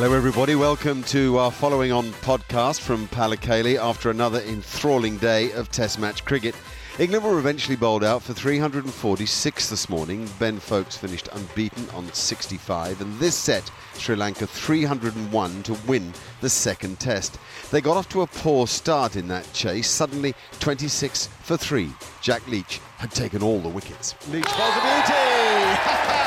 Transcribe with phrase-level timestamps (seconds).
[0.00, 0.54] Hello, everybody.
[0.54, 6.24] Welcome to our following on podcast from Pallekele after another enthralling day of Test match
[6.24, 6.54] cricket.
[7.00, 10.28] England were eventually bowled out for 346 this morning.
[10.38, 16.12] Ben Foakes finished unbeaten on 65, and this set Sri Lanka 301 to win
[16.42, 17.36] the second Test.
[17.72, 19.90] They got off to a poor start in that chase.
[19.90, 21.90] Suddenly, 26 for three.
[22.22, 24.14] Jack Leach had taken all the wickets.
[24.30, 26.14] Leach bowls a beauty!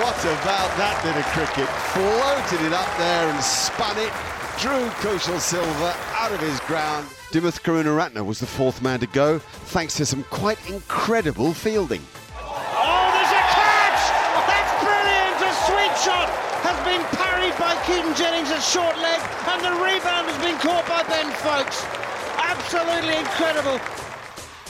[0.00, 0.30] Stumping!
[0.30, 1.68] What about that bit of cricket?
[1.92, 4.12] Floated it up there and spun it.
[4.58, 7.06] Drew Kaushal Silva out of his ground.
[7.32, 9.38] Dimuth Karunaratne was the fourth man to go,
[9.72, 12.02] thanks to some quite incredible fielding.
[12.36, 14.02] Oh, there's a catch!
[14.48, 15.36] That's brilliant!
[15.40, 16.28] A sweet shot
[16.64, 20.86] has been parried by Keaton Jennings at short leg, and the rebound has been caught
[20.88, 21.84] by Ben Foakes.
[22.36, 23.80] Absolutely incredible.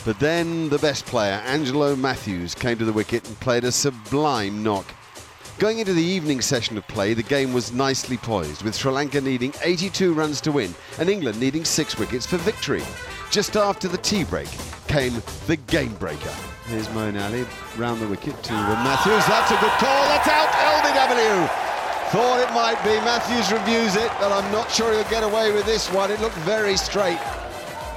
[0.04, 4.62] But then the best player, Angelo Mathews, came to the wicket and played a sublime
[4.62, 4.86] knock.
[5.60, 9.20] Going into the evening session of play, the game was nicely poised, with Sri Lanka
[9.20, 12.82] needing 82 runs to win and England needing six wickets for victory.
[13.30, 14.48] Just after the tea break
[14.88, 16.34] came the game breaker.
[16.64, 17.44] Here's Moeen Ali
[17.76, 19.26] round the wicket to Mathews.
[19.26, 20.02] That's a good call.
[20.08, 20.48] That's out.
[20.48, 21.46] LBW.
[22.08, 22.96] Thought it might be.
[23.04, 26.10] Mathews reviews it, but I'm not sure he'll get away with this one.
[26.10, 27.20] It looked very straight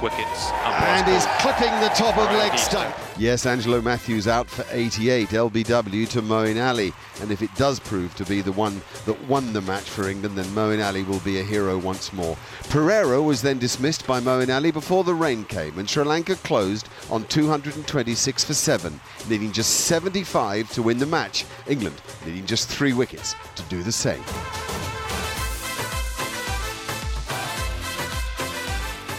[0.02, 0.50] wickets.
[0.64, 2.94] And is clipping the top of leg stump.
[3.16, 6.92] Yes, Angelo Mathews out for 88, LBW to Moeen Ali.
[7.20, 10.36] And if it does prove to be the one that won the match for England,
[10.36, 12.36] then Moeen Ali will be a hero once more.
[12.64, 16.88] Perera was then dismissed by Moeen Ali before the rain came, and Sri Lanka closed
[17.10, 21.44] on 226 for 7, needing just 75 to win the match.
[21.68, 24.22] England needing just three wickets to do the same.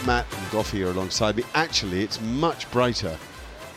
[0.06, 1.44] Matt and Goughie are alongside me.
[1.54, 3.18] Actually, it's much brighter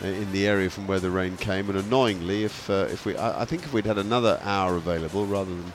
[0.03, 1.69] uh, in the area from where the rain came.
[1.69, 5.25] And annoyingly, if uh, if we, I, I, think if we'd had another hour available
[5.25, 5.73] rather than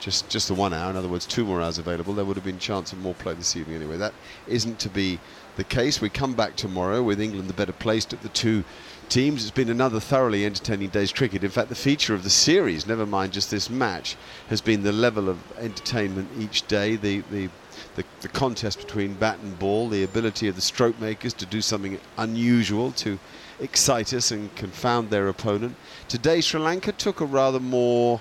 [0.00, 2.44] just just the one hour, in other words, two more hours available, there would have
[2.44, 3.76] been chance of more play this evening.
[3.76, 4.12] Anyway, that
[4.46, 5.18] isn't to be
[5.56, 6.00] the case.
[6.00, 8.64] We come back tomorrow with England the better placed at the two
[9.08, 9.42] teams.
[9.42, 11.42] It's been another thoroughly entertaining day's cricket.
[11.42, 14.16] In fact, the feature of the series, never mind just this match,
[14.50, 16.94] has been the level of entertainment each day.
[16.96, 17.48] The the
[17.96, 21.60] the, the contest between bat and ball, the ability of the stroke makers to do
[21.60, 23.18] something unusual to
[23.60, 25.76] excite us and confound their opponent.
[26.08, 28.20] Today, Sri Lanka took a rather more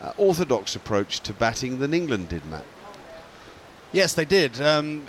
[0.00, 2.64] uh, orthodox approach to batting than England did, Matt.
[3.92, 4.60] Yes, they did.
[4.60, 5.06] Um,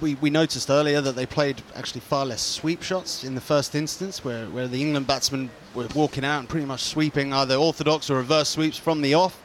[0.00, 3.74] we, we noticed earlier that they played actually far less sweep shots in the first
[3.74, 8.08] instance, where, where the England batsmen were walking out and pretty much sweeping either orthodox
[8.08, 9.41] or reverse sweeps from the off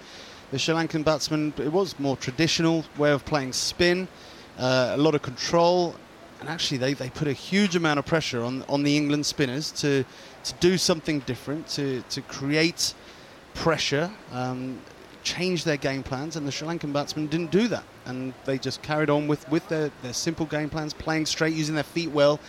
[0.51, 4.07] the Sri Lankan batsman, it was more traditional way of playing spin,
[4.57, 5.95] uh, a lot of control,
[6.39, 9.71] and actually they, they put a huge amount of pressure on, on the England spinners
[9.71, 10.05] to,
[10.43, 12.93] to do something different, to, to create
[13.53, 14.79] pressure, um,
[15.23, 17.83] change their game plans, and the Sri Lankan batsmen didn't do that.
[18.05, 21.75] And they just carried on with, with their, their simple game plans, playing straight, using
[21.75, 22.39] their feet well.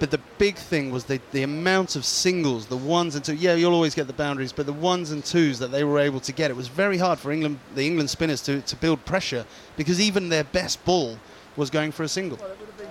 [0.00, 3.34] But the big thing was the, the amount of singles, the ones and two.
[3.34, 6.20] Yeah, you'll always get the boundaries, but the ones and twos that they were able
[6.20, 9.46] to get, it was very hard for England, the England spinners, to, to build pressure
[9.76, 11.18] because even their best ball
[11.56, 12.38] was going for a single.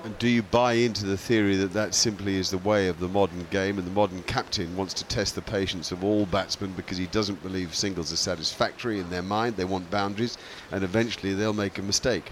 [0.03, 3.07] And do you buy into the theory that that simply is the way of the
[3.07, 6.97] modern game and the modern captain wants to test the patience of all batsmen because
[6.97, 10.37] he doesn't believe singles are satisfactory in their mind, they want boundaries,
[10.71, 12.31] and eventually they'll make a mistake?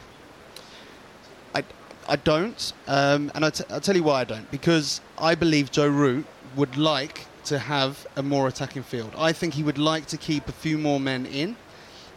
[2.08, 4.50] I, don't, um, and i t- I'll tell you why I don't.
[4.52, 6.26] Because I believe Joe Root
[6.56, 9.14] would like to have a more attacking field.
[9.18, 11.56] I think he would like to keep a few more men in,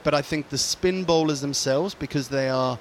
[0.02, 2.78] but I think the spin bowlers themselves, because they are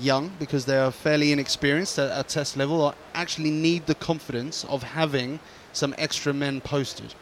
[0.00, 4.82] young because they are fairly inexperienced at, at test level, actually need the confidence of
[4.82, 5.40] having
[5.72, 7.14] some extra men posted.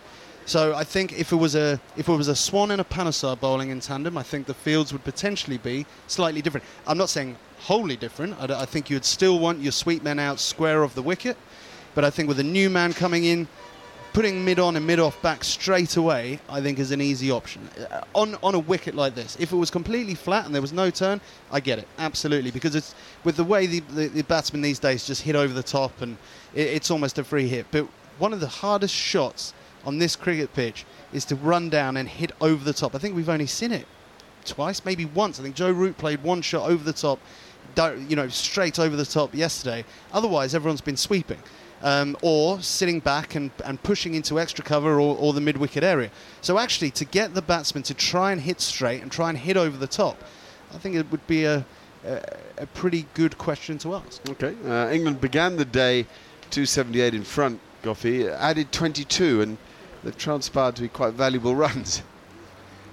[0.47, 3.39] So I think if it was a if it was a Swann and a Panesar
[3.41, 6.67] bowling in tandem, I think the fields would potentially be slightly different.
[6.87, 8.37] I'm not saying wholly different.
[8.39, 11.39] I, I think you'd still want your sweep men out square of the wicket,
[11.95, 13.49] but I think with a new man coming in,
[14.13, 17.67] putting mid on and mid off back straight away, I think is an easy option.
[17.91, 20.75] Uh, on on a wicket like this, if it was completely flat and there was
[20.75, 22.95] no turn, I get it absolutely because it's
[23.25, 26.19] with the way the, the, the batsmen these days just hit over the top and
[26.55, 27.65] it, it's almost a free hit.
[27.71, 27.89] But
[28.19, 32.33] one of the hardest shots on this cricket pitch is to run down and hit
[32.41, 32.95] over the top.
[32.95, 33.87] I think we've only seen it
[34.45, 35.41] twice, maybe once.
[35.41, 37.19] I think Joe Root played one shot over the top,
[37.77, 39.85] you know, straight over the top yesterday.
[40.13, 41.39] Otherwise, everyone's been sweeping
[41.83, 45.85] um, or sitting back and, and pushing into extra cover or, or the mid wicket
[45.85, 46.11] area.
[46.41, 49.57] So, actually, to get the batsman to try and hit straight and try and hit
[49.57, 50.23] over the top,
[50.73, 51.65] I think it would be a,
[52.05, 52.23] a,
[52.59, 54.21] a pretty good question to ask.
[54.29, 54.55] Okay.
[54.67, 56.03] Uh, England began the day
[56.51, 59.59] 278 in front, Goughie, added 22, and
[60.05, 62.03] they've transpired to be quite valuable runs.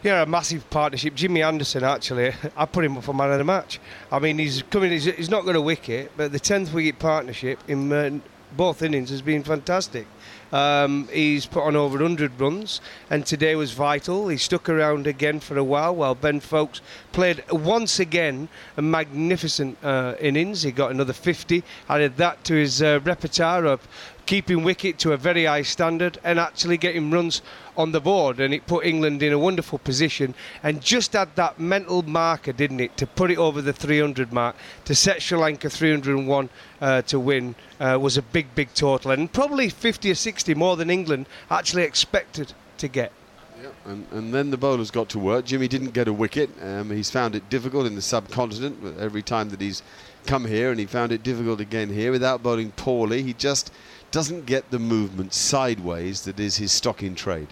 [0.03, 1.13] Yeah, a massive partnership.
[1.13, 3.79] Jimmy Anderson, actually, I put him up for man of the match.
[4.11, 4.91] I mean, he's coming.
[4.91, 8.19] He's, he's not going to wicket, but the tenth wicket partnership in uh,
[8.57, 10.07] both innings has been fantastic.
[10.51, 14.27] Um, he's put on over 100 runs, and today was vital.
[14.27, 16.81] He stuck around again for a while while Ben Foakes
[17.11, 20.63] played once again a magnificent uh, innings.
[20.63, 23.87] He got another 50, added that to his uh, repertoire of
[24.31, 27.41] keeping wicket to a very high standard and actually getting runs
[27.75, 28.39] on the board.
[28.39, 30.33] And it put England in a wonderful position
[30.63, 34.55] and just had that mental marker, didn't it, to put it over the 300 mark,
[34.85, 36.49] to set Sri Lanka 301
[36.79, 39.11] uh, to win uh, was a big, big total.
[39.11, 43.11] And probably 50 or 60 more than England actually expected to get.
[43.85, 45.43] And, and, then the bowlers got to work.
[45.43, 46.49] Jimmy didn't get a wicket.
[46.63, 49.83] Um, he's found it difficult in the subcontinent every time that he's
[50.25, 53.23] come here, and he found it difficult again here without bowling poorly.
[53.23, 53.71] He just
[54.11, 57.47] doesn't get the movement sideways that is his stock in trade.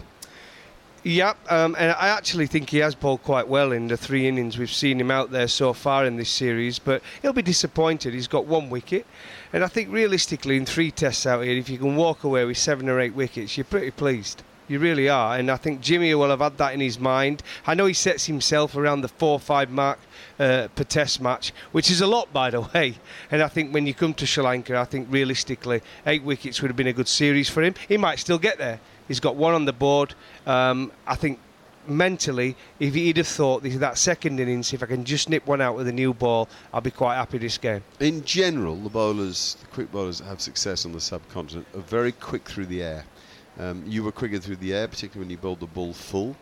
[1.02, 4.58] Yeah, um, and I actually think he has bowled quite well in the three innings
[4.58, 6.78] we've seen him out there so far in this series.
[6.78, 8.12] But he'll be disappointed.
[8.12, 9.06] He's got one wicket,
[9.54, 12.58] and I think realistically, in three tests out here, if you can walk away with
[12.58, 14.42] seven or eight wickets, you're pretty pleased.
[14.70, 17.42] You really are, and I think Jimmy will have had that in his mind.
[17.66, 19.98] I know he sets himself around the four-five mark
[20.38, 22.94] uh, per test match, which is a lot, by the way.
[23.32, 26.68] And I think when you come to Sri Lanka, I think realistically, eight wickets would
[26.68, 27.74] have been a good series for him.
[27.88, 28.78] He might still get there.
[29.08, 30.14] He's got one on the board.
[30.46, 31.40] Um, I think
[31.88, 35.74] mentally, if he'd have thought that second innings, if I can just nip one out
[35.74, 37.82] with a new ball, I'll be quite happy this game.
[37.98, 42.12] In general, the bowlers, the quick bowlers that have success on the subcontinent are very
[42.12, 43.04] quick through the air.
[43.58, 46.36] Um, you were quicker through the air, particularly when you bowled the ball full.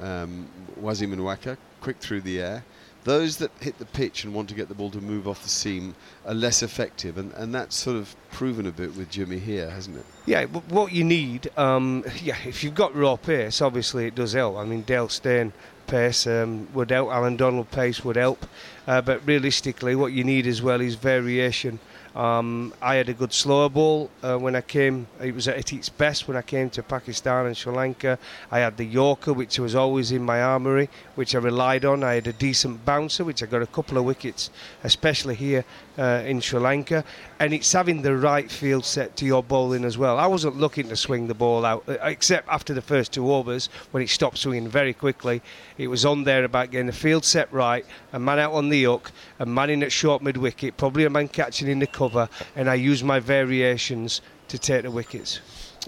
[0.00, 0.48] Um,
[0.80, 2.64] Wasim and Waqar, quick through the air.
[3.04, 5.48] Those that hit the pitch and want to get the ball to move off the
[5.48, 9.68] seam are less effective, and, and that's sort of proven a bit with Jimmy here,
[9.68, 10.06] hasn't it?
[10.24, 14.56] Yeah, what you need, um, yeah, if you've got raw pace, obviously it does help.
[14.56, 15.52] I mean, Dale Steyn
[15.88, 18.46] pace um, would help, Allan Donald pace would help,
[18.86, 21.80] uh, but realistically, what you need as well is variation.
[22.14, 25.06] Um, I had a good slower ball uh, when I came.
[25.20, 28.18] It was at its best when I came to Pakistan and Sri Lanka.
[28.50, 32.04] I had the Yorker, which was always in my armoury, which I relied on.
[32.04, 34.50] I had a decent bouncer, which I got a couple of wickets,
[34.84, 35.64] especially here
[35.98, 37.04] uh, in Sri Lanka.
[37.38, 40.18] And it's having the right field set to your bowling as well.
[40.18, 43.70] I wasn't looking to swing the ball out, uh, except after the first two overs
[43.90, 45.40] when it stopped swinging very quickly.
[45.78, 48.84] It was on there about getting the field set right, a man out on the
[48.84, 52.28] hook, a man in at short mid wicket, probably a man catching in the cover,
[52.56, 55.40] and I used my variations to take the wickets.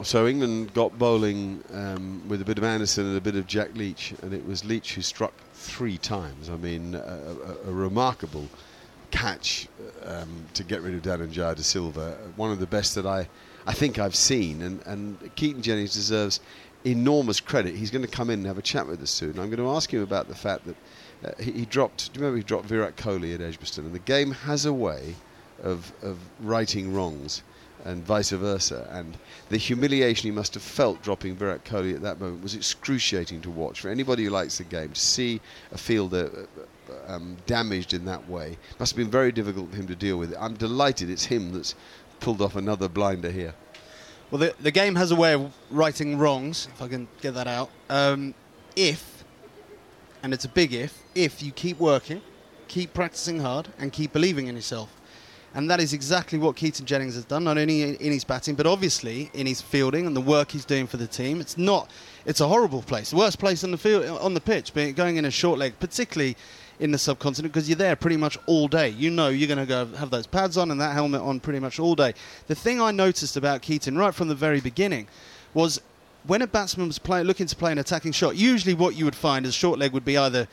[0.02, 3.74] So England got bowling um, with a bit of Anderson and a bit of Jack
[3.74, 6.50] Leach, and it was Leach who struck three times.
[6.50, 8.46] I mean, a, a, a remarkable
[9.10, 9.68] catch
[10.04, 12.16] um, to get rid of Dhananjaya de Silva.
[12.36, 13.28] One of the best that I,
[13.66, 16.40] I think I've seen, and, and Keaton Jennings deserves
[16.84, 17.74] enormous credit.
[17.74, 19.30] He's going to come in and have a chat with us soon.
[19.30, 20.76] I'm going to ask him about the fact that
[21.24, 22.12] uh, he, he, dropped.
[22.12, 23.86] Do you remember he dropped Virat Kohli at Edgbaston?
[23.86, 25.14] And the game has a way
[25.64, 27.42] of, of righting wrongs.
[27.84, 28.88] and vice versa.
[28.90, 29.16] And
[29.50, 33.50] the humiliation he must have felt dropping Virat Kohli at that moment was excruciating to
[33.50, 33.80] watch.
[33.80, 35.40] For anybody who likes the game, to see
[35.72, 36.48] a fielder
[36.88, 40.16] uh, um, damaged in that way must have been very difficult for him to deal
[40.16, 40.34] with.
[40.38, 41.74] I'm delighted it's him that's
[42.20, 43.54] pulled off another blinder here.
[44.30, 47.46] Well, the, the game has a way of righting wrongs, if I can get that
[47.46, 47.70] out.
[47.90, 48.34] Um,
[48.74, 49.24] if,
[50.22, 52.22] and it's a big if, if you keep working,
[52.66, 54.88] keep practicing hard, and keep believing in yourself.
[55.54, 58.66] And that is exactly what Keaton Jennings has done, not only in his batting, but
[58.66, 61.40] obviously in his fielding and the work he's doing for the team.
[61.40, 61.90] It's not,
[62.26, 65.24] it's a horrible place, the worst place on the field, on the pitch, going in
[65.24, 66.36] a short leg, particularly
[66.80, 68.88] in the subcontinent because you're there pretty much all day.
[68.88, 71.60] You know you're going to go have those pads on and that helmet on pretty
[71.60, 72.14] much all day.
[72.48, 75.06] The thing I noticed about Keaton right from the very beginning
[75.52, 75.80] was
[76.26, 79.14] when a batsman was play, looking to play an attacking shot, usually what you would
[79.14, 80.48] find is short leg would be either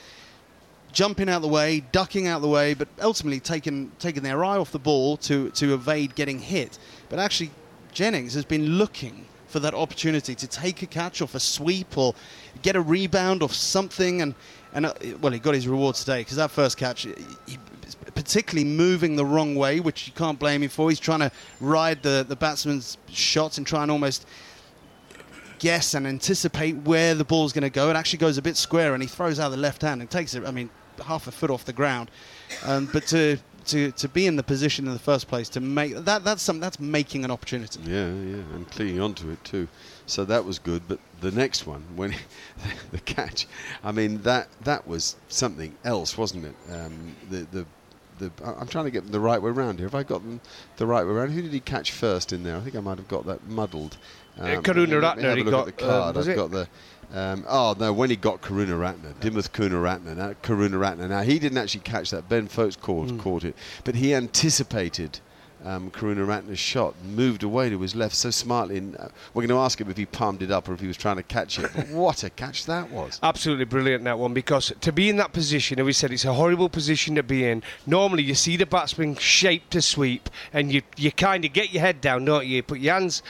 [0.93, 4.71] jumping out the way, ducking out the way, but ultimately taking taking their eye off
[4.71, 6.77] the ball to to evade getting hit.
[7.09, 7.51] But actually,
[7.91, 12.15] Jennings has been looking for that opportunity to take a catch off a sweep or
[12.61, 14.33] get a rebound off something and
[14.73, 17.57] and uh, well, he got his reward today because that first catch, he,
[18.15, 20.89] particularly moving the wrong way, which you can't blame him for.
[20.89, 24.25] He's trying to ride the, the batsman's shots and try and almost
[25.59, 27.89] guess and anticipate where the ball's going to go.
[27.89, 30.33] It actually goes a bit square and he throws out the left hand and takes
[30.33, 30.69] it, I mean,
[31.03, 32.09] half a foot off the ground.
[32.65, 35.95] Um, but to, to, to be in the position in the first place to make
[35.95, 37.79] that that's some that's making an opportunity.
[37.83, 39.67] Yeah, yeah, and clinging onto it too.
[40.05, 40.83] So that was good.
[40.87, 42.15] But the next one, when
[42.91, 43.47] the catch,
[43.83, 46.55] I mean that that was something else, wasn't it?
[46.71, 47.65] Um, the the
[48.21, 49.87] the, I'm trying to get them the right way around here.
[49.87, 50.41] Have I got them
[50.77, 51.31] the right way around?
[51.31, 52.55] Who did he catch first in there?
[52.55, 53.97] I think I might have got that muddled.
[54.39, 55.37] Um, uh, Karunaratne.
[55.37, 56.15] He got the card.
[56.17, 56.67] Um, I've got the.
[57.13, 57.91] Um, oh no!
[57.91, 61.09] When he got Karunaratne, Dimuth Karunaratne, now, Karunaratne.
[61.09, 62.29] Now he didn't actually catch that.
[62.29, 63.19] Ben Foakes caught, mm.
[63.19, 65.19] caught it, but he anticipated
[65.65, 68.77] um, Karunaratne's shot, moved away to his left so smartly.
[68.77, 70.87] And, uh, we're going to ask him if he palmed it up or if he
[70.87, 71.69] was trying to catch it.
[71.75, 73.19] But what a catch that was!
[73.23, 76.33] Absolutely brilliant that one because to be in that position, as we said, it's a
[76.33, 77.63] horrible position to be in.
[77.85, 81.81] Normally, you see the batsman shaped to sweep, and you you kind of get your
[81.81, 82.63] head down, don't you?
[82.63, 83.21] Put your hands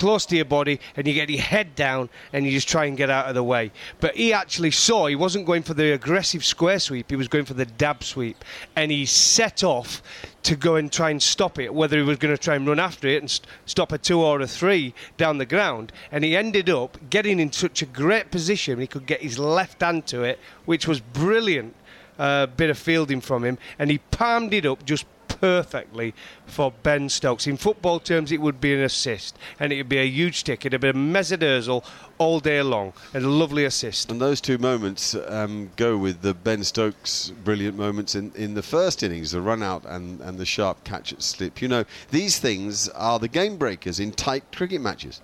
[0.00, 2.96] close to your body and you get your head down and you just try and
[2.96, 3.70] get out of the way.
[4.00, 7.44] But he actually saw he wasn't going for the aggressive square sweep, he was going
[7.44, 8.42] for the dab sweep.
[8.74, 10.02] And he set off
[10.44, 12.80] to go and try and stop it, whether he was going to try and run
[12.80, 15.92] after it and st- stop a two or a three down the ground.
[16.10, 19.82] And he ended up getting in such a great position, he could get his left
[19.82, 21.76] hand to it, which was brilliant.
[22.18, 25.06] Uh, bit of fielding from him, and he palmed it up just
[25.40, 26.14] perfectly
[26.46, 27.46] for Ben Stokes.
[27.46, 30.66] In football terms, it would be an assist, and it would be a huge tick.
[30.66, 31.84] It would be a Mesut Ozil
[32.18, 34.10] all day long, and a lovely assist.
[34.10, 38.62] And those two moments um, go with the Ben Stokes brilliant moments in, in the
[38.62, 41.62] first innings, the run out and, and the sharp catch at slip.
[41.62, 45.22] You know, these things are the game breakers in tight cricket matches.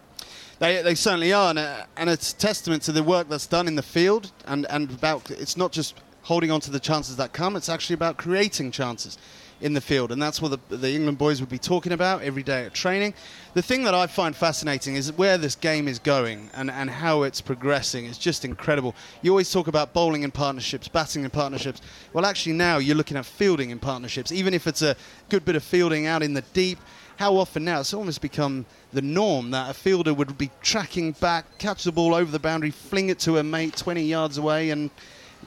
[0.58, 3.74] They, they certainly are, and, uh, and it's testament to the work that's done in
[3.74, 7.56] the field, and, and about it's not just holding on to the chances that come,
[7.56, 9.18] it's actually about creating chances
[9.60, 12.42] in the field, and that's what the, the, England boys would be talking about every
[12.42, 13.14] day at training.
[13.54, 17.22] The thing that I find fascinating is where this game is going and, and how
[17.22, 18.04] it's progressing.
[18.04, 18.94] It's just incredible.
[19.22, 21.80] You always talk about bowling in partnerships, batting in partnerships.
[22.12, 24.94] Well, actually, now you're looking at fielding in partnerships, even if it's a
[25.30, 26.78] good bit of fielding out in the deep.
[27.16, 31.56] How often now it's almost become the norm that a fielder would be tracking back,
[31.56, 34.90] catch the ball over the boundary, fling it to a mate 20 yards away, and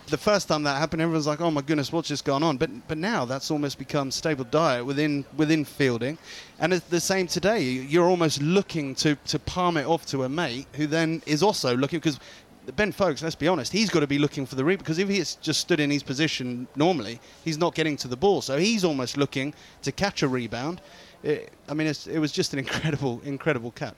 [0.09, 2.87] the first time that happened, everyone's like, "Oh my goodness, what's just gone on?" But
[2.87, 6.17] but now that's almost become stable diet within within fielding,
[6.59, 7.61] and it's the same today.
[7.61, 11.75] You're almost looking to to palm it off to a mate who then is also
[11.75, 12.19] looking because.
[12.75, 15.09] Ben Foakes, let's be honest, he's got to be looking for the rebound because if
[15.09, 18.41] he's just stood in his position normally, he's not getting to the ball.
[18.41, 20.79] So he's almost looking to catch a rebound.
[21.23, 23.97] It, I mean, it was just an incredible, incredible catch.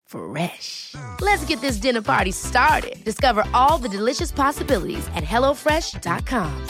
[0.11, 0.95] Fresh.
[1.21, 3.03] Let's get this dinner party started.
[3.03, 6.67] Discover all the delicious possibilities at hellofresh.com.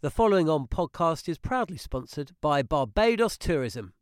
[0.00, 3.92] The following on podcast is proudly sponsored by Barbados Tourism.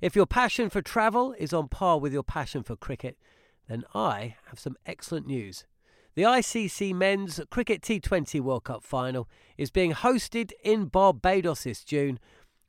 [0.00, 3.18] If your passion for travel is on par with your passion for cricket,
[3.68, 5.66] then I have some excellent news.
[6.14, 12.18] The ICC Men's Cricket T20 World Cup final is being hosted in Barbados this June,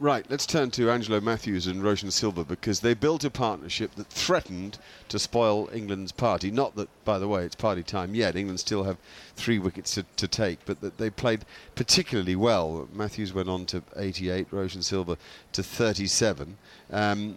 [0.00, 4.06] Right, let's turn to Angelo Mathews and Roshen Silva because they built a partnership that
[4.06, 4.78] threatened
[5.10, 6.50] to spoil England's party.
[6.50, 8.34] Not that, by the way, it's party time yet.
[8.34, 8.96] England still have
[9.36, 12.88] three wickets to, to take, but that they played particularly well.
[12.94, 15.18] Mathews went on to 88, Roshen Silva
[15.52, 16.56] to 37.
[16.90, 17.36] Um,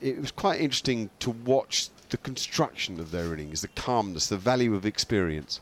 [0.00, 4.74] it was quite interesting to watch the construction of their innings, the calmness, the value
[4.74, 5.60] of experience.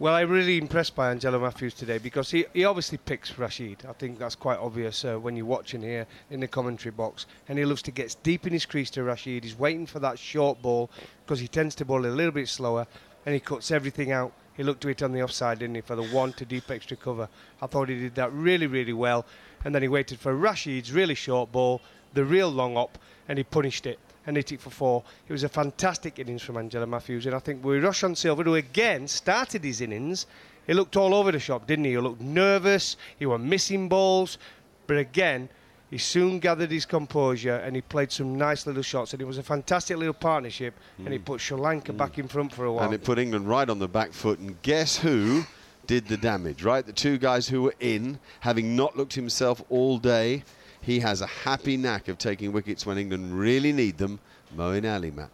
[0.00, 3.84] Well, I'm really impressed by Angelo Mathews today because he, he obviously picks Rashid.
[3.86, 7.26] I think that's quite obvious uh, when you're watching here in the commentary box.
[7.50, 9.44] And he looks to get deep in his crease to Rashid.
[9.44, 10.88] He's waiting for that short ball
[11.22, 12.86] because he tends to bowl a little bit slower
[13.26, 14.32] and he cuts everything out.
[14.56, 16.96] He looked to it on the offside, didn't he, for the one to deep extra
[16.96, 17.28] cover.
[17.60, 19.26] I thought he did that really, really well.
[19.66, 21.82] And then he waited for Rashid's really short ball,
[22.14, 22.96] the real long up,
[23.28, 23.98] and he punished it
[24.30, 25.02] and hit it for four.
[25.28, 28.54] It was a fantastic innings from Angelo Mathews, and I think with on Silver, who
[28.54, 30.26] again started his innings,
[30.66, 31.90] he looked all over the shop, didn't he?
[31.90, 34.38] He looked nervous, he was missing balls,
[34.86, 35.48] but again,
[35.90, 39.38] he soon gathered his composure and he played some nice little shots, and it was
[39.38, 41.06] a fantastic little partnership, mm.
[41.06, 41.96] and he put Sri Lanka mm.
[41.96, 42.84] back in front for a while.
[42.84, 45.44] And it put England right on the back foot, and guess who?
[45.86, 46.86] Did the damage, right?
[46.86, 50.44] The two guys who were in, having not looked himself all day,
[50.80, 54.18] he has a happy knack of taking wickets when England really need them.
[54.56, 55.30] Moeen Ali, Matt.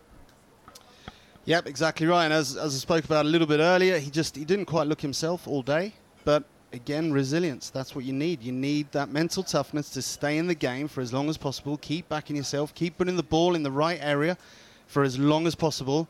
[1.44, 2.24] Yep, exactly right.
[2.24, 4.88] And as, as I spoke about a little bit earlier, he just he didn't quite
[4.88, 5.92] look himself all day.
[6.24, 7.70] But again, resilience.
[7.70, 8.42] That's what you need.
[8.42, 11.76] You need that mental toughness to stay in the game for as long as possible.
[11.78, 12.74] Keep backing yourself.
[12.74, 14.36] Keep putting the ball in the right area
[14.88, 16.08] for as long as possible.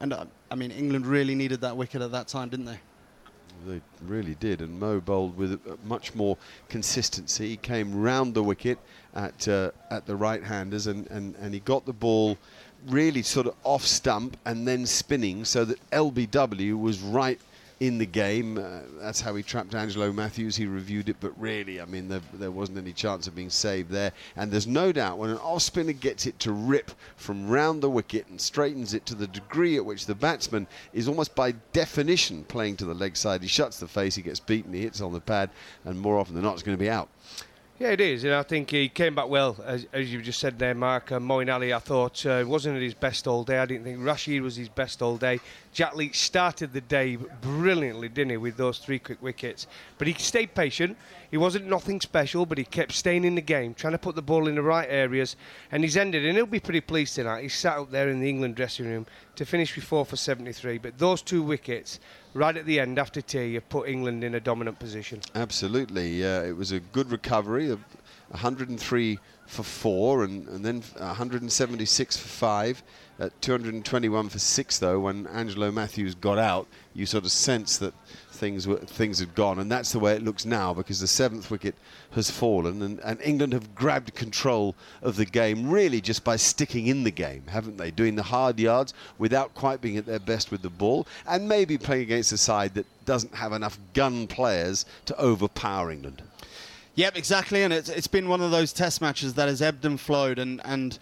[0.00, 2.80] And uh, I mean, England really needed that wicket at that time, didn't they?
[3.66, 6.36] They really did, and Mo bowled with much more
[6.68, 7.48] consistency.
[7.50, 8.78] He came round the wicket
[9.14, 12.38] at uh, at the right-handers, and, and, and he got the ball
[12.86, 17.40] really sort of off stump and then spinning, so that LBW was right
[17.82, 18.58] in the game.
[18.58, 20.54] Uh, that's how he trapped Angelo Mathews.
[20.54, 23.90] He reviewed it, but really, I mean, there, there, wasn't any chance of being saved
[23.90, 24.12] there.
[24.36, 27.90] And there's no doubt when an off spinner gets it to rip from round the
[27.90, 32.44] wicket and straightens it to the degree at which the batsman is almost by definition
[32.44, 35.12] playing to the leg side, he shuts the face, he gets beaten, he hits on
[35.12, 35.50] the pad,
[35.84, 37.08] and more often than not, it's going to be out.
[37.82, 40.56] Yeah, it is, and I think he came back well, as, as you just said
[40.56, 41.10] there, Mark.
[41.10, 43.58] Uh, Moeen Ali, I thought, uh, wasn't at his best all day.
[43.58, 45.40] I didn't think Rashid was his best all day.
[45.72, 49.66] Jack Leach started the day brilliantly, didn't he, with those three quick wickets.
[49.98, 50.96] But he stayed patient.
[51.32, 54.20] He wasn't nothing special, but he kept staying in the game, trying to put the
[54.22, 55.34] ball in the right areas.
[55.72, 57.40] And he's ended, and he'll be pretty pleased tonight.
[57.40, 60.76] He sat up there in the England dressing room to finish with four for 73.
[60.76, 62.00] But those two wickets
[62.34, 65.20] right at the end after tea, have put England in a dominant position.
[65.34, 66.24] Absolutely.
[66.24, 67.80] Uh, it was a good recovery of
[68.28, 69.18] 103
[69.52, 72.82] for four and, and then 176 for five.
[73.20, 77.76] Uh, at 221 for six, though, when Angelo Mathews got out, you sort of sense
[77.78, 77.92] that
[78.32, 81.50] things were, things had gone, and that's the way it looks now because the seventh
[81.50, 81.74] wicket
[82.12, 86.86] has fallen, and, and England have grabbed control of the game really just by sticking
[86.86, 87.90] in the game, haven't they?
[87.90, 91.76] Doing the hard yards without quite being at their best with the ball, and maybe
[91.76, 96.22] playing against a side that doesn't have enough gun players to overpower England.
[96.94, 99.98] Yep, exactly, and it's, it's been one of those test matches that has ebbed and
[99.98, 100.98] flowed, and, and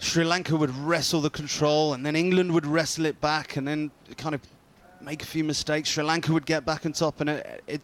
[0.00, 3.92] Sri Lanka would wrestle the control, and then England would wrestle it back, and then
[4.16, 4.40] kind of
[5.00, 5.88] make a few mistakes.
[5.88, 7.82] Sri Lanka would get back on top, and it, it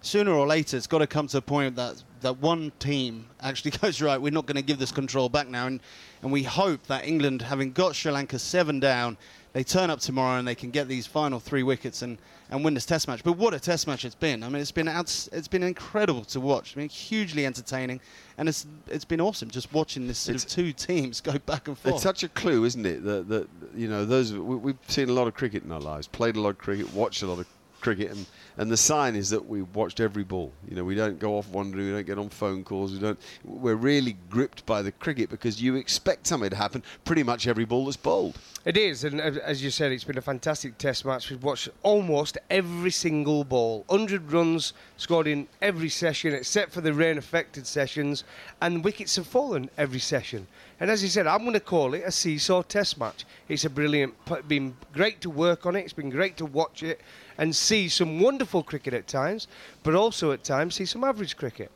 [0.00, 3.70] sooner or later, it's got to come to a point that that one team actually
[3.82, 4.20] goes right.
[4.20, 5.80] We're not going to give this control back now, and
[6.22, 9.16] and we hope that England, having got Sri Lanka seven down,
[9.52, 12.18] they turn up tomorrow and they can get these final three wickets and,
[12.54, 13.24] and win this Test match.
[13.24, 14.42] But what a Test match it's been!
[14.44, 16.76] I mean, it's been outs- it's been incredible to watch.
[16.76, 18.00] I mean, hugely entertaining,
[18.38, 21.76] and it's it's been awesome just watching this sort of two teams go back and
[21.76, 21.96] forth.
[21.96, 23.04] It's such a clue, isn't it?
[23.04, 26.06] That, that you know, those we, we've seen a lot of cricket in our lives,
[26.06, 27.46] played a lot of cricket, watched a lot of
[27.84, 30.50] cricket, and, and the sign is that we watched every ball.
[30.68, 33.20] You know, we don't go off wandering, we don't get on phone calls, we don't.
[33.44, 37.66] We're really gripped by the cricket because you expect something to happen pretty much every
[37.66, 38.38] ball that's bowled.
[38.64, 41.28] It is, and as you said, it's been a fantastic Test match.
[41.28, 46.94] We've watched almost every single ball, 100 runs scored in every session, except for the
[46.94, 48.24] rain-affected sessions,
[48.62, 50.46] and wickets have fallen every session.
[50.80, 53.26] And as you said, I'm going to call it a seesaw Test match.
[53.48, 54.14] It's a brilliant,
[54.48, 55.80] been great to work on it.
[55.80, 57.02] It's been great to watch it
[57.38, 59.48] and see some wonderful cricket at times,
[59.82, 61.70] but also at times see some average cricket.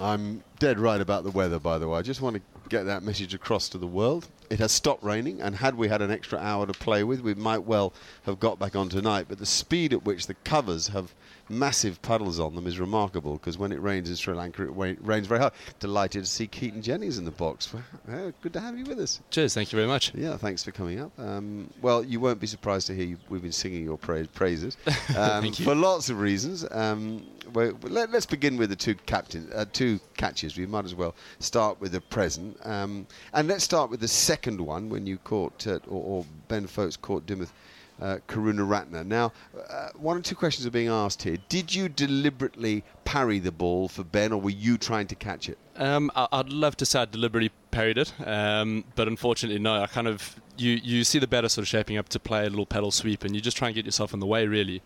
[0.00, 1.98] I'm dead right about the weather, by the way.
[1.98, 4.28] I just want to get that message across to the world.
[4.50, 7.34] It has stopped raining, and had we had an extra hour to play with, we
[7.34, 7.92] might well
[8.24, 9.26] have got back on tonight.
[9.28, 11.14] But the speed at which the covers have
[11.48, 15.26] massive puddles on them is remarkable because when it rains in Sri Lanka, it rains
[15.26, 15.52] very hard.
[15.80, 17.72] Delighted to see Keaton Jennings in the box.
[18.06, 19.20] Well, good to have you with us.
[19.30, 20.14] Cheers, thank you very much.
[20.14, 21.12] Yeah, thanks for coming up.
[21.18, 24.76] Um, well, you won't be surprised to hear you, we've been singing your pra- praises
[25.18, 26.66] um, for lots of reasons.
[26.70, 30.56] Um, well, let, us begin with the two captain, uh, two catches.
[30.56, 34.60] We might as well start with the present, um, and let's start with the second
[34.60, 37.52] one when you caught, uh, or, or, Ben Foakes caught Dimuth
[38.00, 39.06] uh, Karunaratne.
[39.06, 39.32] Now,
[39.70, 41.36] uh, one or two questions are being asked here.
[41.48, 45.58] Did you deliberately parry the ball for Ben, or were you trying to catch it?
[45.76, 49.82] Um, I'd love to say I deliberately parried it, um, but unfortunately, no.
[49.82, 52.50] I kind of you you see the batter sort of shaping up to play a
[52.50, 54.82] little pedal sweep, and you just try and get yourself in the way, really.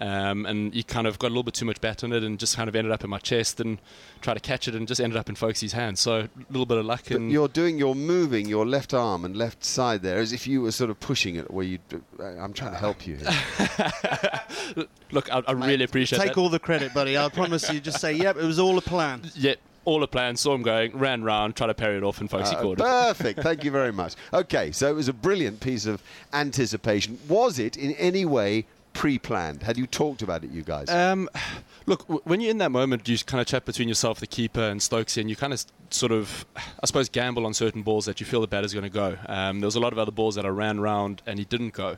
[0.00, 2.38] Um, and you kind of got a little bit too much bat on it, and
[2.38, 3.78] just kind of ended up in my chest and
[4.20, 6.00] tried to catch it, and just ended up in Foakes' hands.
[6.00, 7.04] So a little bit of luck.
[7.08, 10.62] But you're doing, you're moving your left arm and left side there, as if you
[10.62, 11.50] were sort of pushing it.
[11.50, 11.78] Where you,
[12.20, 13.18] uh, I'm trying to help you.
[15.10, 16.18] Look, I, I really appreciate.
[16.18, 16.40] Take that.
[16.40, 17.18] all the credit, buddy.
[17.18, 17.80] I promise you.
[17.80, 19.22] Just say, yep, it was all a plan.
[19.38, 22.28] Yep all a plan, saw him going, ran round, tried to parry it off, and
[22.28, 22.82] Foakes uh, caught it.
[22.82, 23.40] Perfect.
[23.40, 24.16] Thank you very much.
[24.34, 26.02] Okay, so it was a brilliant piece of
[26.34, 27.18] anticipation.
[27.26, 28.66] Was it in any way
[28.98, 29.62] pre-planned?
[29.62, 30.90] Had you talked about it, you guys?
[30.90, 31.30] Um,
[31.86, 34.60] look, w- when you're in that moment, you kind of chat between yourself, the keeper,
[34.60, 38.18] and Stokesy, and you kind of sort of, I suppose, gamble on certain balls that
[38.18, 39.16] you feel the batter's going to go.
[39.26, 41.74] Um, there was a lot of other balls that I ran round and he didn't
[41.74, 41.96] go.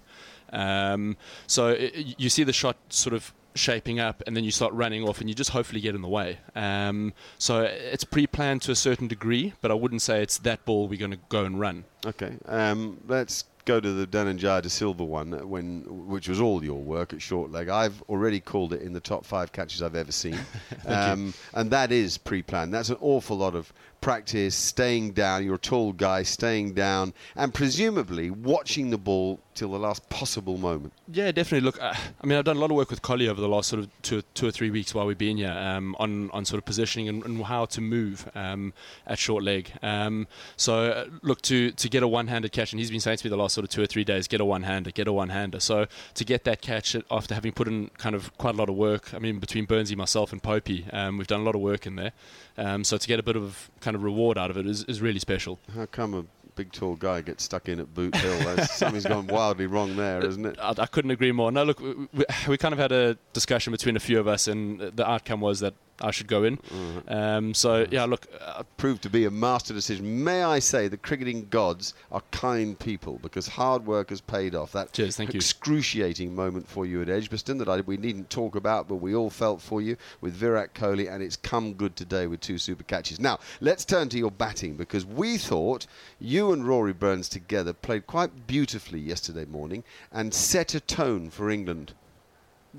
[0.52, 4.72] Um, so it, you see the shot sort of shaping up, and then you start
[4.74, 6.38] running off, and you just hopefully get in the way.
[6.54, 10.86] Um, so it's pre-planned to a certain degree, but I wouldn't say it's that ball
[10.86, 11.84] we're going to go and run.
[12.06, 16.82] Okay, um, let's go to the Dhananjaya de Silva one, when which was all your
[16.82, 17.68] work at short leg.
[17.68, 20.38] I've already called it in the top five catches I've ever seen,
[20.86, 22.74] um, and that is pre-planned.
[22.74, 25.44] That's an awful lot of practice, staying down.
[25.44, 30.56] You're a tall guy, staying down, and presumably watching the ball till the last possible
[30.56, 30.92] moment.
[31.12, 31.66] Yeah, definitely.
[31.66, 33.68] Look, uh, I mean, I've done a lot of work with Collie over the last
[33.68, 36.58] sort of two, two or three weeks while we've been here um, on on sort
[36.58, 38.72] of positioning and, and how to move um,
[39.06, 39.70] at short leg.
[39.82, 43.26] Um, so, uh, look to to get a one-handed catch, and he's been saying to
[43.26, 45.60] me the last sort of two or three days, get a one-hander, get a one-hander.
[45.60, 48.76] So to get that catch after having put in kind of quite a lot of
[48.76, 51.86] work, I mean, between Burnsy, myself, and Popey, um, we've done a lot of work
[51.86, 52.12] in there.
[52.56, 55.00] Um, so to get a bit of kind of reward out of it is, is
[55.00, 55.58] really special.
[55.74, 56.24] How come a
[56.54, 58.58] big tall guy gets stuck in at Boot Hill?
[58.64, 60.58] something's gone wildly wrong there, isn't it?
[60.60, 61.50] I, I, couldn't agree more.
[61.52, 64.80] No, look, we, we kind of had a discussion between a few of us, and
[64.80, 66.56] the outcome was that I should go in.
[66.56, 67.12] Mm-hmm.
[67.12, 70.24] Um, so yeah, look, uh, proved to be a master decision.
[70.24, 74.72] May I say the cricketing gods are kind people because hard work has paid off.
[74.72, 76.34] That Cheers, thank excruciating you.
[76.34, 79.60] moment for you at Edgbaston that I, we needn't talk about, but we all felt
[79.60, 83.20] for you with Virat Kohli, and it's come good today with two super catches.
[83.20, 85.86] Now let's turn to your batting because we thought
[86.18, 91.50] you and Rory Burns together played quite beautifully yesterday morning and set a tone for
[91.50, 91.92] England.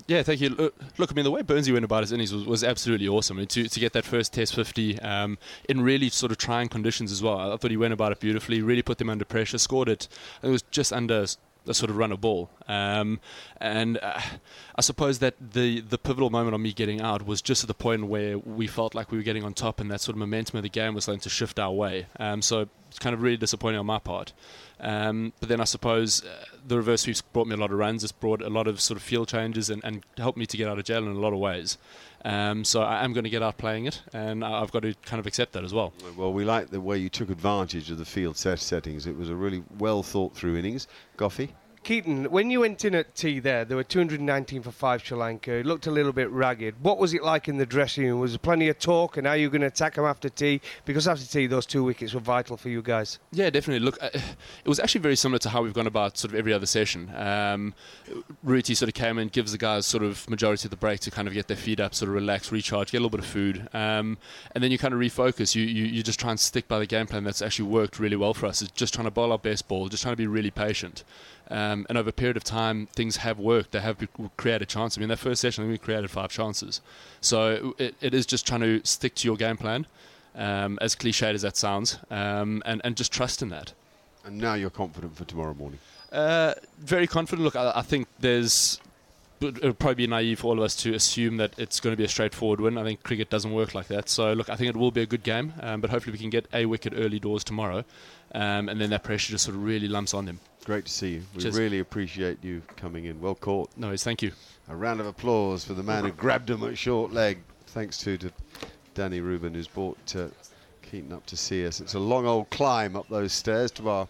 [0.06, 0.50] Yeah, thank you.
[0.96, 3.36] Look, I mean, the way Burnsy went about his innings was, was absolutely awesome.
[3.36, 6.68] I mean, to, to get that first Test 50 um, in really sort of trying
[6.68, 7.52] conditions as well.
[7.52, 10.08] I thought he went about it beautifully, really put them under pressure, scored it.
[10.42, 11.26] It was just under
[11.66, 12.50] a sort of run a ball.
[12.68, 13.20] Um,
[13.60, 14.20] and uh,
[14.74, 17.74] I suppose that the, the pivotal moment of me getting out was just at the
[17.74, 20.56] point where we felt like we were getting on top and that sort of momentum
[20.56, 22.06] of the game was starting to shift our way.
[22.18, 24.34] Um, so it's kind of really disappointing on my part.
[24.78, 28.02] Um, but then I suppose uh, the reverse sweeps brought me a lot of runs.
[28.04, 30.68] It's brought a lot of sort of field changes and, and helped me to get
[30.68, 31.78] out of jail in a lot of ways.
[32.26, 35.20] Um, so I am going to get out playing it, and I've got to kind
[35.20, 35.94] of accept that as well.
[36.16, 39.06] Well, we like the way you took advantage of the field set settings.
[39.06, 40.86] It was a really well thought through innings.
[41.16, 41.54] Goughie?
[41.84, 45.52] Keaton, when you went in at tea there, there were 219 for five Sri Lanka.
[45.52, 46.76] It looked a little bit ragged.
[46.80, 48.20] What was it like in the dressing room?
[48.20, 50.60] Was there plenty of talk, and how you going to attack them after tea?
[50.84, 53.18] Because after tea, those two wickets were vital for you guys.
[53.32, 53.84] Yeah, definitely.
[53.84, 56.52] Look, uh, it was actually very similar to how we've gone about sort of every
[56.52, 57.12] other session.
[57.16, 57.74] Um,
[58.44, 61.10] Rooty sort of came in, gives the guys sort of majority of the break to
[61.10, 63.26] kind of get their feet up, sort of relax, recharge, get a little bit of
[63.26, 64.18] food, um,
[64.54, 65.56] and then you kind of refocus.
[65.56, 68.16] You, you you just try and stick by the game plan that's actually worked really
[68.16, 68.62] well for us.
[68.62, 71.02] It's just trying to bowl our best ball, just trying to be really patient.
[71.50, 73.72] Um, and over a period of time, things have worked.
[73.72, 73.98] They have
[74.36, 74.98] created chances.
[74.98, 76.80] I mean, that first session, we created five chances.
[77.20, 79.86] So it, it is just trying to stick to your game plan,
[80.34, 83.72] um, as cliched as that sounds, um, and, and just trust in that.
[84.24, 85.80] And now you're confident for tomorrow morning?
[86.10, 87.44] Uh, very confident.
[87.44, 88.80] Look, I, I think there's
[89.42, 91.96] it would probably be naive for all of us to assume that it's going to
[91.96, 92.78] be a straightforward win.
[92.78, 94.08] I think cricket doesn't work like that.
[94.08, 96.30] So, look, I think it will be a good game, um, but hopefully we can
[96.30, 97.84] get a wicket early doors tomorrow,
[98.34, 100.40] um, and then that pressure just sort of really lumps on them.
[100.64, 101.22] Great to see you.
[101.34, 101.58] We Cheers.
[101.58, 103.20] really appreciate you coming in.
[103.20, 103.70] Well caught.
[103.76, 104.32] No, worries, thank you.
[104.68, 107.38] A round of applause for the man who grabbed him at short leg.
[107.68, 108.30] Thanks to, to
[108.94, 110.28] Danny Rubin, who's brought uh,
[110.82, 111.80] Keaton up to see us.
[111.80, 114.08] It's a long old climb up those stairs to our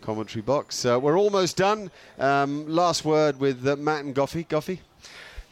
[0.00, 0.84] commentary box.
[0.84, 1.90] Uh, we're almost done.
[2.18, 4.44] Um, last word with uh, Matt and Goughie.
[4.44, 4.80] Goughie?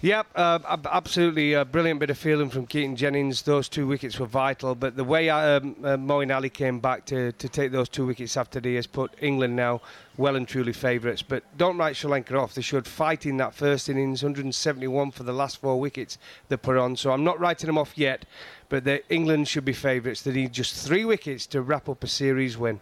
[0.03, 3.43] Yep, uh, absolutely a brilliant bit of feeling from Keaton Jennings.
[3.43, 7.33] Those two wickets were vital, but the way um, uh, Moeen Ali came back to,
[7.33, 9.83] to take those two wickets after he has put England now
[10.17, 11.21] well and truly favourites.
[11.21, 12.55] But don't write Sri Lanka off.
[12.55, 16.17] They showed fight in that first innings, 171 for the last four wickets
[16.49, 16.97] they put on.
[16.97, 18.25] So I'm not writing them off yet,
[18.71, 20.23] but England should be favourites.
[20.23, 22.81] They need just three wickets to wrap up a series win.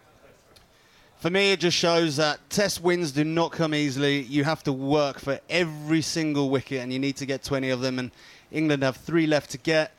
[1.19, 4.21] For me, it just shows that test wins do not come easily.
[4.21, 7.81] You have to work for every single wicket, and you need to get 20 of
[7.81, 7.99] them.
[7.99, 8.11] And
[8.51, 9.91] England have three left to get.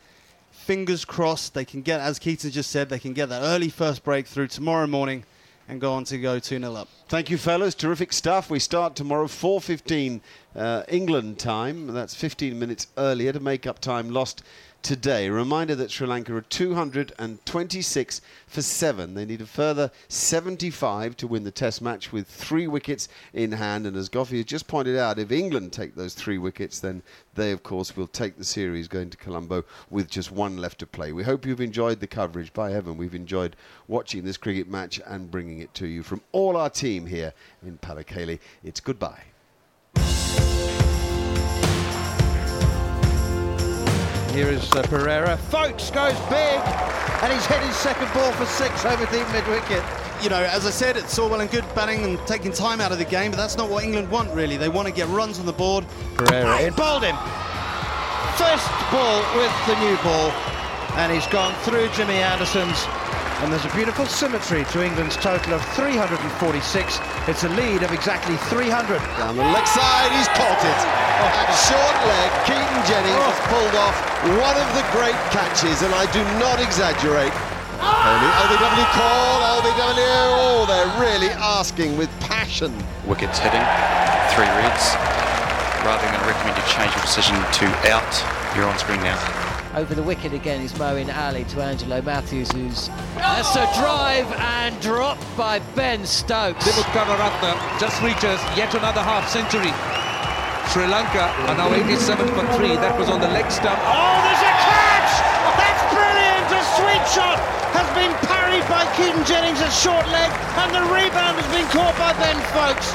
[0.51, 4.03] Fingers crossed they can get, as Keaton just said, they can get that early first
[4.03, 5.25] breakthrough tomorrow morning
[5.69, 6.89] and go on to go 2-0 up.
[7.09, 7.75] Thank you, fellas.
[7.75, 8.49] Terrific stuff.
[8.49, 10.21] We start tomorrow 4.15
[10.57, 11.89] uh, England time.
[11.89, 14.43] That's 15 minutes earlier to make up time lost
[14.83, 15.27] today.
[15.27, 19.15] A reminder that Sri Lanka are 226 for seven.
[19.15, 23.87] They need a further 75 to win the Test match with three wickets in hand.
[23.87, 27.03] And as Goughie has just pointed out, if England take those three wickets, then
[27.35, 30.87] they, of course, will take the series going to Colombo with just one left to
[30.87, 31.13] play.
[31.13, 32.53] We hope you've enjoyed the coverage.
[32.53, 33.57] By heaven, we've enjoyed
[33.89, 37.33] watching this cricket match and bringing it to you from all our team here
[37.65, 38.39] in Pallekele.
[38.65, 39.30] It's goodbye.
[44.33, 45.37] Here is uh, Perera.
[45.37, 46.61] Foakes goes big,
[47.23, 49.83] and he's hit his second ball for six over the mid wicket.
[50.23, 52.93] You know, as I said, it's all well and good batting and taking time out
[52.93, 54.57] of the game, but that's not what England want, really.
[54.57, 55.85] They want to get runs on the board.
[56.15, 56.75] Perera in.
[56.75, 57.17] Bowled him.
[58.39, 60.31] First ball with the new ball,
[60.95, 62.87] and he's gone through Jimmy Anderson's
[63.41, 66.21] and there's a beautiful symmetry to England's total of 346.
[67.25, 69.01] It's a lead of exactly 300.
[69.17, 70.81] Down the leg side, he's caught it.
[71.25, 73.33] At short leg, Keaton Jennings oh.
[73.33, 73.97] has pulled off
[74.37, 77.33] one of the great catches, and I do not exaggerate.
[77.81, 78.45] Oh.
[78.45, 82.77] LBW call, LBW, oh, they're really asking with passion.
[83.09, 83.65] Wickets hitting,
[84.37, 84.93] three reds.
[85.81, 88.13] Rather than recommend you change your decision to out,
[88.55, 89.50] you're on screen now.
[89.75, 94.75] Over the wicket again is Moeen Ali to Angelo Mathews, who's that's a drive and
[94.83, 96.67] dropped by Ben Stokes.
[96.67, 99.71] Dimuth Karunaratne just reaches yet another half century.
[100.75, 102.83] Sri Lanka are now 87 for 3.
[102.83, 103.79] That was on the leg stump.
[103.87, 105.13] Oh, there's a catch!
[105.55, 106.51] That's brilliant!
[106.51, 107.39] A sweet shot
[107.71, 110.31] has been parried by Keaton Jennings at short leg,
[110.67, 112.91] and the rebound has been caught by Ben Foakes.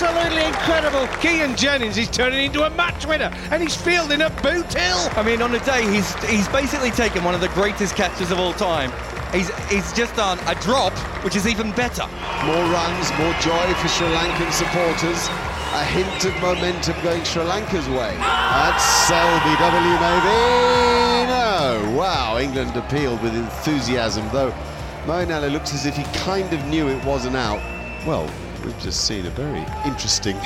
[0.00, 1.08] Absolutely incredible.
[1.20, 5.10] Keaton Jennings is turning into a match winner and he's fielding a Boot Hill.
[5.16, 8.38] I mean, on the day, he's he's basically taken one of the greatest catches of
[8.38, 8.92] all time.
[9.32, 10.92] He's, he's just done a drop,
[11.24, 12.06] which is even better.
[12.46, 15.26] More runs, more joy for Sri Lankan supporters.
[15.74, 18.14] A hint of momentum going Sri Lanka's way.
[18.22, 21.26] That's Selby W, maybe.
[21.26, 21.96] No.
[21.98, 24.54] Wow, England appealed with enthusiasm, though
[25.06, 27.60] Moeen looks as if he kind of knew it wasn't out.
[28.06, 28.30] Well,
[28.64, 30.36] we've just seen a very interesting.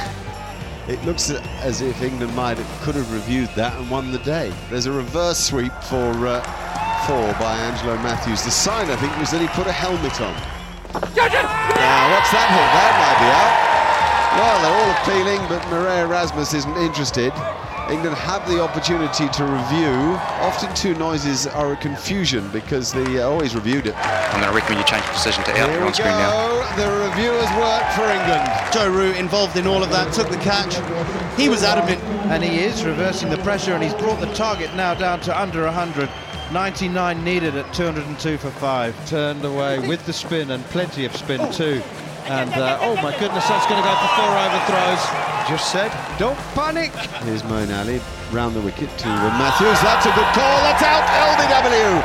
[0.88, 4.53] It looks as if England might have, could have reviewed that and won the day.
[4.70, 6.42] There's a reverse sweep for uh,
[7.07, 8.42] four by Angelo Mathews.
[8.42, 10.35] The sign, I think, was that he put a helmet on.
[10.92, 12.68] Now, what's that hit?
[12.75, 13.72] That might be out.
[14.38, 17.33] Well, they're all appealing, but Marais Erasmus isn't interested.
[17.90, 20.16] England have the opportunity to review.
[20.40, 23.94] Often two noises are a confusion because they uh, always reviewed it.
[23.96, 26.62] I'm going to recommend you change the decision to out Here on screen now.
[26.76, 28.48] The reviewers work for England.
[28.72, 30.76] Joe Root involved in all of that, took the catch.
[31.38, 32.02] He was adamant.
[32.32, 35.64] And he is reversing the pressure and he's brought the target now down to under
[35.64, 36.08] 100.
[36.52, 39.08] 99 needed at 202 for 5.
[39.08, 41.82] Turned away with the spin and plenty of spin too.
[42.30, 45.02] And uh, oh my goodness, that's going to go for four overthrows.
[45.50, 45.90] Just said,
[46.22, 46.94] don't panic.
[47.26, 49.78] Here's Moeen Ali round the wicket to Mathews.
[49.82, 50.56] That's a good call.
[50.62, 51.02] That's out.
[51.35, 51.98] LBW.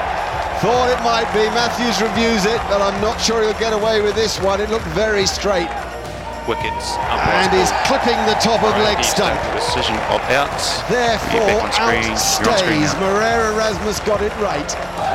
[0.60, 1.45] Thought it might be.
[1.53, 4.60] Mathews reviews it, but I'm not sure he'll get away with this one.
[4.60, 5.69] It looked very straight.
[6.49, 6.97] Wickets.
[6.97, 9.38] And he's clipping the top of leg stump.
[9.53, 10.49] Decision of out.
[10.89, 12.10] Therefore, You're back on screen.
[12.10, 12.93] out You're on screen stays.
[12.97, 13.13] now.
[13.13, 14.65] Marais Erasmus got it right.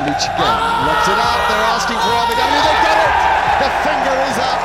[0.07, 0.57] Leach again.
[0.87, 1.41] Locks it out.
[1.51, 2.39] They're asking for LBW.
[2.39, 3.11] They've got it.
[3.59, 4.61] The finger is up.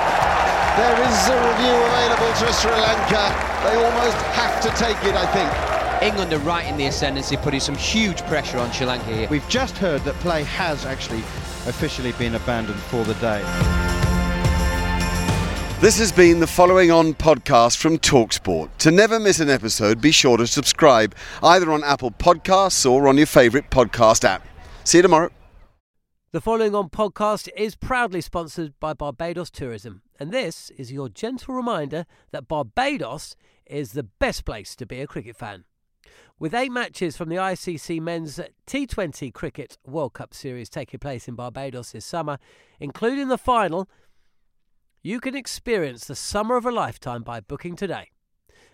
[0.79, 3.35] There is a review available to Sri Lanka.
[3.65, 6.03] They almost have to take it, I think.
[6.05, 9.29] England are right in the ascendancy, putting some huge pressure on Sri Lanka here.
[9.29, 11.19] We've just heard that play has actually
[11.67, 13.43] officially been abandoned for the day.
[15.81, 18.69] This has been the following on podcast from Talksport.
[18.79, 21.13] To never miss an episode, be sure to subscribe
[21.43, 24.47] either on Apple Podcasts or on your favourite podcast app.
[24.85, 25.31] See you tomorrow.
[26.31, 31.55] The following on podcast is proudly sponsored by Barbados Tourism, and this is your gentle
[31.55, 35.65] reminder that Barbados is the best place to be a cricket fan.
[36.39, 41.35] With eight matches from the ICC Men's T20 Cricket World Cup Series taking place in
[41.35, 42.39] Barbados this summer,
[42.81, 43.89] including the final,
[45.03, 48.11] you can experience the summer of a lifetime by booking today.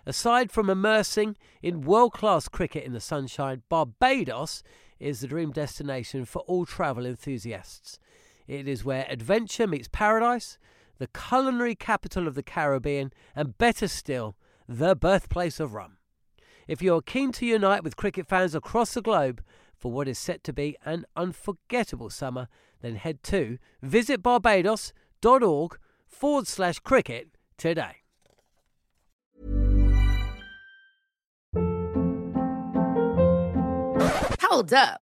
[0.07, 4.62] Aside from immersing in world class cricket in the sunshine, Barbados
[5.00, 7.98] is the dream destination for all travel enthusiasts.
[8.46, 10.59] It is where adventure meets paradise,
[10.98, 14.37] the culinary capital of the Caribbean, and better still,
[14.68, 15.98] the birthplace of rum.
[16.66, 19.42] If you're keen to unite with cricket fans across the globe
[19.76, 22.48] for what is set to be an unforgettable summer,
[22.80, 27.28] then head to visitbarbados.org forward slash cricket
[27.59, 27.96] today.
[34.40, 35.04] Hold up.